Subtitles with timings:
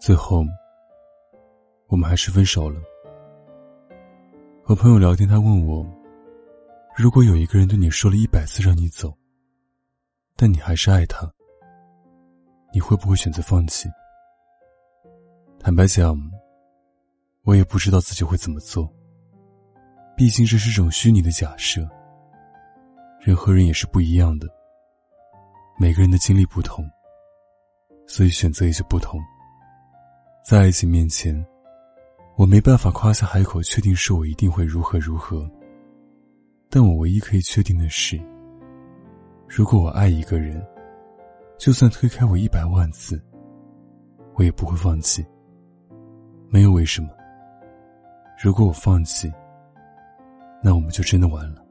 [0.00, 0.44] 最后，
[1.88, 2.80] 我们还是分手了。
[4.62, 5.84] 和朋友聊天，他问我
[6.96, 9.12] ：“如果有一个人对你说了一百次让你走，
[10.36, 11.28] 但你还是爱他，
[12.72, 13.88] 你会不会选择放弃？”
[15.58, 16.16] 坦白讲，
[17.42, 18.88] 我也不知道自己会怎么做。
[20.16, 21.86] 毕竟这是种虚拟的假设。
[23.20, 24.46] 人和人也是不一样的，
[25.76, 26.88] 每个人的经历不同，
[28.06, 29.20] 所以选择也就不同。
[30.48, 31.46] 在爱情面前，
[32.34, 35.46] 我没办法夸下海口，确定是我一定会如何如何。
[36.70, 38.18] 但我唯一可以确定的是，
[39.46, 40.66] 如果我爱一个人，
[41.58, 43.22] 就算推开我一百万次，
[44.36, 45.22] 我也不会放弃。
[46.48, 47.10] 没有为什么。
[48.42, 49.30] 如果我放弃，
[50.64, 51.62] 那我们就真的完了。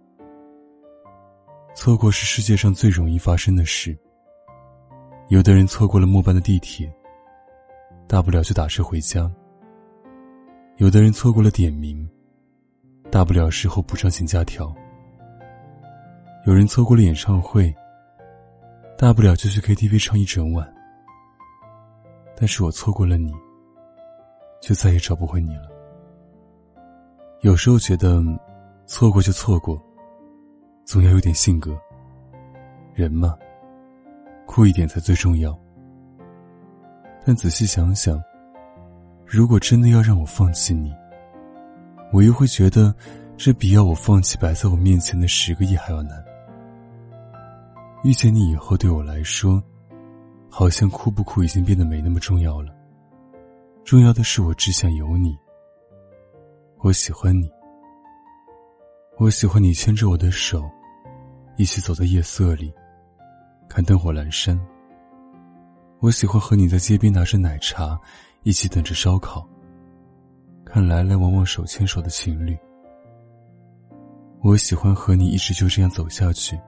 [1.74, 3.98] 错过是世界上最容易发生的事。
[5.30, 6.94] 有的人错过了末班的地铁。
[8.18, 9.32] 大不了就打车回家。
[10.78, 12.10] 有的人错过了点名，
[13.12, 14.76] 大不了事后补上请假条。
[16.48, 17.72] 有人错过了演唱会，
[18.98, 20.68] 大不了就去 KTV 唱一整晚。
[22.36, 23.32] 但是我错过了你，
[24.64, 25.70] 就再也找不回你了。
[27.42, 28.20] 有时候觉得，
[28.88, 29.80] 错过就错过，
[30.86, 31.80] 总要有点性格。
[32.96, 33.38] 人嘛，
[34.48, 35.56] 酷一点才最重要。
[37.28, 38.24] 但仔细想想，
[39.26, 40.96] 如果真的要让我放弃你，
[42.14, 42.96] 我又会觉得，
[43.36, 46.24] 这比要我放弃摆在我面前的十个亿还要难。
[48.06, 49.62] 遇见你以后，对我来说，
[50.50, 52.74] 好像哭不哭已经变得没那么重要了。
[53.84, 55.38] 重要的是，我只想有你。
[56.78, 57.52] 我喜欢你，
[59.18, 60.64] 我喜欢你牵着我的手，
[61.58, 62.74] 一起走在夜色里，
[63.68, 64.58] 看灯火阑珊。
[66.00, 68.00] 我喜欢和你在街边拿着奶茶，
[68.44, 69.48] 一起等着烧烤。
[70.64, 72.56] 看来来往往手牵手的情侣。
[74.42, 76.60] 我喜欢和你一直就这样走下去，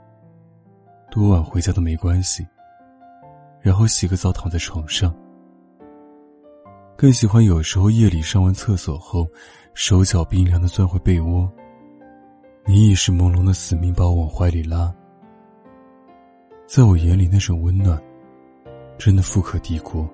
[1.12, 2.46] 多晚回家都没关系。
[3.62, 5.14] 然后洗个澡躺在床上。
[6.98, 9.28] 更喜欢有时候夜里上完厕所后，
[9.76, 11.48] 手脚冰凉的钻回被窝，
[12.66, 14.92] 你已是朦胧的死命把我往怀里拉。
[16.66, 18.02] 在我眼里，那种温暖。
[19.00, 20.08] 真的富可敌国。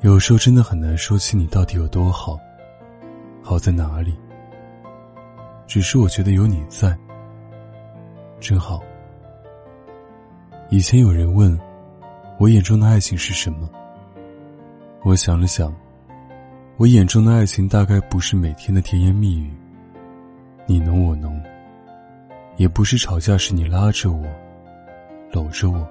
[0.00, 2.36] 有时候真的很难说清你到底有多好，
[3.40, 4.12] 好在哪里。
[5.64, 6.98] 只是我觉得有你在，
[8.40, 8.82] 真好。
[10.70, 11.56] 以前有人问，
[12.40, 13.70] 我眼中的爱情是什么？
[15.04, 15.72] 我想了想，
[16.78, 19.54] 我眼中的爱情大概不是每天的甜言蜜语，
[20.66, 21.40] 你侬我侬，
[22.56, 24.26] 也不是吵架时你拉着我，
[25.30, 25.88] 搂着我。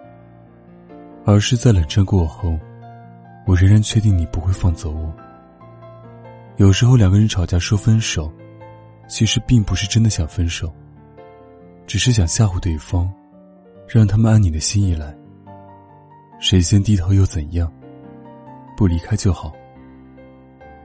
[1.25, 2.59] 而是在冷战过后，
[3.45, 5.13] 我仍然确定你不会放走我。
[6.57, 8.31] 有时候两个人吵架说分手，
[9.07, 10.73] 其实并不是真的想分手，
[11.87, 13.11] 只是想吓唬对方，
[13.87, 15.15] 让他们按你的心意来。
[16.39, 17.71] 谁先低头又怎样？
[18.75, 19.53] 不离开就好。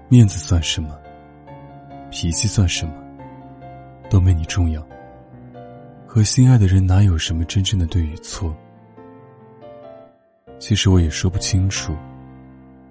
[0.08, 0.96] 面子算什么？
[2.10, 2.92] 脾气算什么？
[4.08, 4.86] 都没你重要。
[6.06, 8.56] 和心爱的人哪有什么真正的对与错？
[10.58, 11.96] 其实我也说不清楚，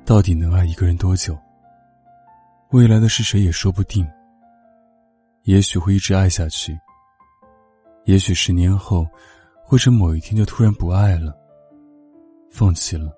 [0.06, 1.38] 到底能爱一个人多久。
[2.72, 4.08] 未来的是谁也说不定。
[5.44, 6.78] 也许会一直爱下去，
[8.06, 9.08] 也许十年后，
[9.64, 11.34] 或者某一天就突然不爱了，
[12.50, 13.10] 放弃了。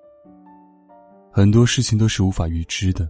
[1.32, 3.08] 很多事情都是无法预知的，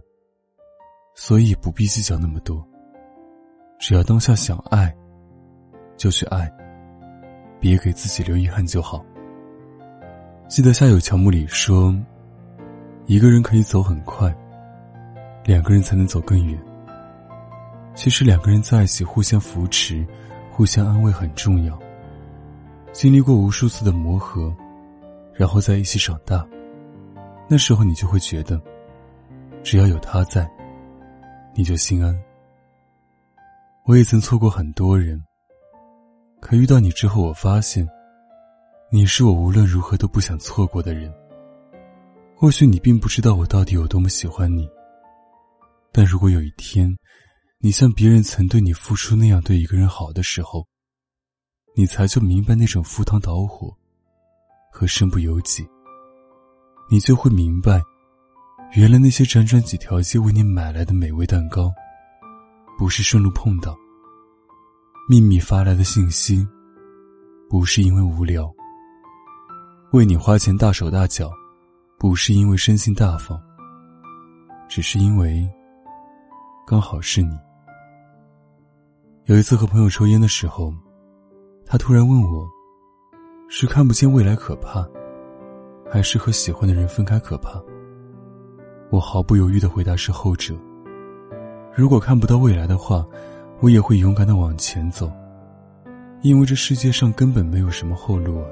[1.15, 2.67] 所以不必计较那么多。
[3.79, 4.95] 只要当下想爱，
[5.97, 6.51] 就去爱，
[7.59, 9.05] 别给自己留遗憾就好。
[10.51, 11.95] 记得夏有乔木里说
[13.07, 14.35] ：“一个人可以走很快，
[15.45, 16.61] 两个人才能走更远。
[17.95, 20.05] 其实两个人在一起，互相扶持、
[20.51, 21.79] 互相安慰很重要。
[22.91, 24.53] 经历过无数次的磨合，
[25.33, 26.45] 然后在一起长大，
[27.47, 28.61] 那时候你就会觉得，
[29.63, 30.45] 只要有他在，
[31.53, 32.13] 你就心安。
[33.85, 35.23] 我也曾错过很多人，
[36.41, 37.87] 可遇到你之后，我发现，
[38.93, 41.09] 你是我无论如何都不想错过的人。
[42.35, 44.69] 或许你并不知道我到底有多么喜欢你，
[45.93, 46.93] 但如果有一天，
[47.59, 50.67] 你像别人曾对你付出那样对一个人好的时候，
[51.73, 53.73] 你才就明白那种赴汤蹈火
[54.69, 55.65] 和身不由己。
[56.89, 57.81] 你就会明白，
[58.73, 61.71] 原来那些辗转几条街为你买来的美味蛋糕，
[62.77, 63.71] 不是顺路碰到；
[65.07, 66.45] 秘密发来的信息，
[67.49, 68.53] 不是因为无聊；
[69.91, 71.29] 为你花钱大手大脚，
[71.99, 73.37] 不是因为生性大方，
[74.69, 75.45] 只是因为
[76.65, 77.37] 刚好是你。
[79.25, 80.73] 有一次和朋友抽烟的时候，
[81.65, 82.47] 他突然问我
[83.51, 84.87] ：“是看不见未来可怕？”
[85.91, 87.61] 还是和喜欢的人分开可怕。
[88.91, 90.55] 我毫不犹豫的回答是后者。
[91.75, 93.05] 如果看不到未来的话，
[93.59, 95.11] 我也会勇敢的往前走，
[96.21, 98.47] 因为这世界上根本没有什么后路啊。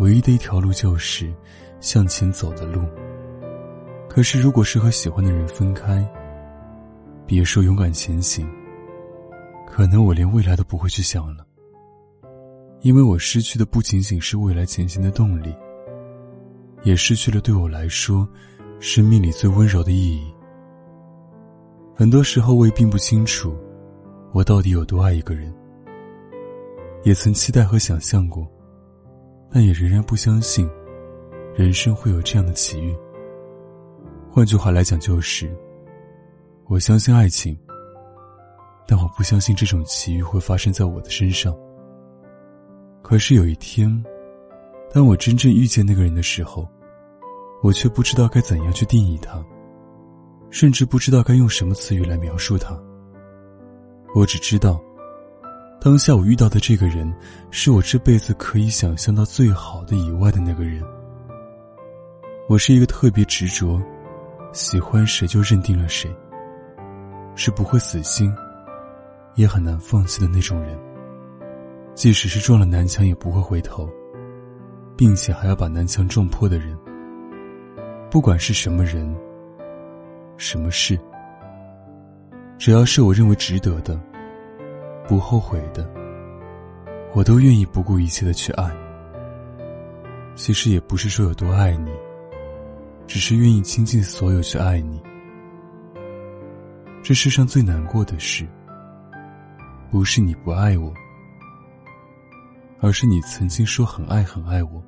[0.00, 1.30] 唯一的一条路就是
[1.78, 2.82] 向前走的路。
[4.08, 6.04] 可是如果是和喜欢的人分开，
[7.26, 8.50] 别说勇敢前行，
[9.68, 11.46] 可能我连未来都不会去想了，
[12.80, 15.54] 因为我失去的不仅仅是未来前行的动力。
[16.82, 18.26] 也失去了对我来说，
[18.80, 20.34] 生命里最温柔的意义。
[21.94, 23.54] 很多时候，我也并不清楚，
[24.32, 25.54] 我到底有多爱一个人。
[27.02, 28.50] 也曾期待和想象过，
[29.52, 30.68] 但也仍然不相信，
[31.54, 32.96] 人生会有这样的奇遇。
[34.30, 35.50] 换句话来讲，就是
[36.66, 37.58] 我相信爱情，
[38.86, 41.54] 但我不相信这种奇遇会发生在我的身上。
[43.02, 44.04] 可是有一天。
[44.92, 46.66] 当我真正遇见那个人的时候，
[47.62, 49.40] 我却不知道该怎样去定义他，
[50.50, 52.76] 甚至不知道该用什么词语来描述他。
[54.16, 54.82] 我只知道，
[55.80, 57.10] 当下我遇到的这个人，
[57.50, 60.82] 是我这辈子可以想象到最好的以外的那个人。
[62.48, 63.80] 我是一个特别执着，
[64.52, 66.14] 喜欢谁就认定了谁，
[67.34, 68.30] 是不会死心，
[69.36, 70.78] 也很难放弃的那种人。
[71.94, 73.88] 即使是撞了南墙，也不会回头。
[74.96, 76.76] 并且还要把南墙撞破的人，
[78.10, 79.16] 不管是什么人、
[80.36, 81.00] 什么事，
[82.58, 83.98] 只要是我认为值得的、
[85.10, 85.92] 不后悔的，
[87.12, 88.70] 我都愿意不顾一切的去爱。
[90.36, 91.90] 其实也不是说有多爱你，
[93.08, 95.02] 只是愿意倾尽所有去爱你。
[97.02, 98.46] 这世上最难过的事，
[99.90, 100.94] 不是你不爱我，
[102.78, 104.80] 而是你曾经说很爱很爱我。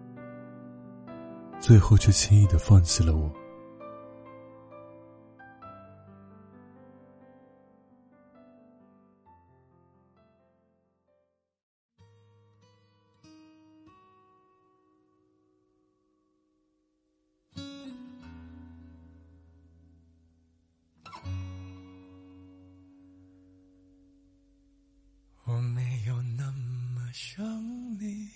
[1.58, 3.28] 最后却轻易的放弃了我。
[27.12, 27.44] 想
[28.00, 28.26] 你。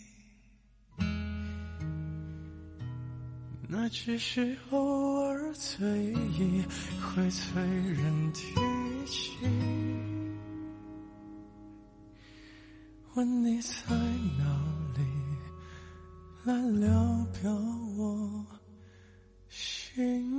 [3.68, 6.62] 那只是偶尔醉意
[7.00, 8.54] 会催人提
[9.06, 9.38] 起，
[13.14, 13.96] 问你在
[14.38, 14.44] 哪
[14.94, 15.02] 里，
[16.44, 17.50] 来聊表
[17.96, 18.46] 我
[19.48, 20.30] 心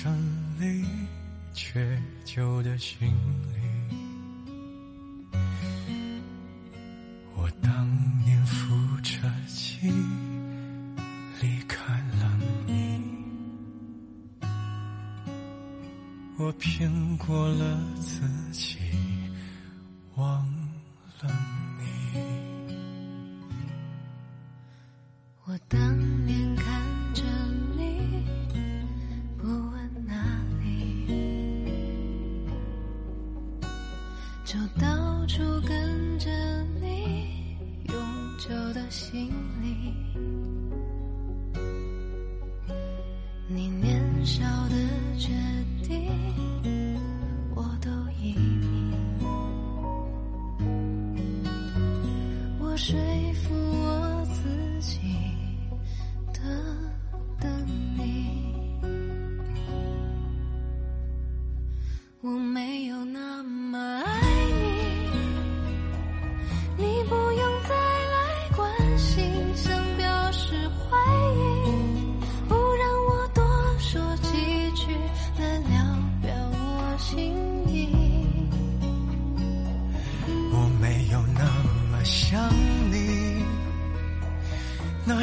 [0.00, 0.14] 整
[0.60, 0.86] 理
[1.52, 3.08] 缺旧的行
[3.48, 3.58] 李。
[7.34, 9.90] 我当年扶着记，
[11.42, 12.38] 离开了
[12.68, 13.02] 你。
[16.36, 18.20] 我骗过了自
[18.52, 18.78] 己。
[20.14, 20.46] 忘
[21.22, 21.28] 了
[21.80, 21.84] 你，
[25.44, 26.47] 我当年
[52.78, 53.17] 睡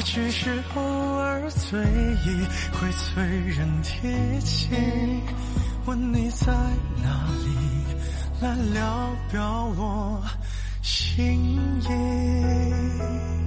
[0.05, 4.69] 只是偶尔醉意会催人提起
[5.87, 6.53] 问你在
[7.01, 7.55] 哪里
[8.39, 10.23] 来聊表我
[10.83, 13.44] 心意。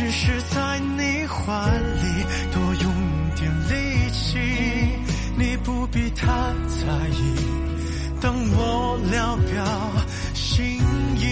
[0.00, 1.44] 只是在你怀
[1.76, 2.90] 里多用
[3.36, 4.38] 点力气，
[5.36, 7.34] 你不必太在意。
[8.18, 9.62] 当我聊表
[10.32, 10.80] 心
[11.18, 11.28] 意，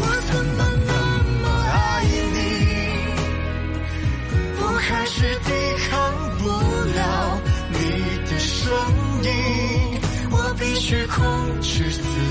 [0.00, 0.58] 我怎么
[0.88, 0.92] 那
[1.40, 2.02] 么爱
[2.34, 2.36] 你？
[4.58, 5.48] 我还是抵
[5.88, 5.94] 抗
[6.40, 6.48] 不
[6.96, 6.98] 了
[7.70, 7.78] 你
[8.28, 8.66] 的声
[9.22, 9.30] 音，
[10.32, 11.22] 我必须控
[11.60, 12.25] 制自己。